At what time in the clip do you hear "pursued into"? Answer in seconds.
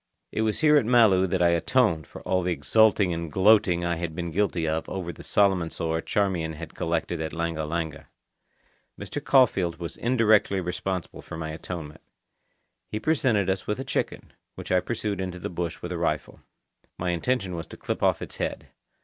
14.79-15.37